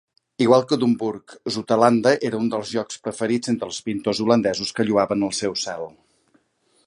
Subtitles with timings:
[0.43, 5.29] Igual que Domburg, Zoutelande era un dels llocs preferits entre els pintors holandesos, que lloaven
[5.31, 5.87] el seu cel.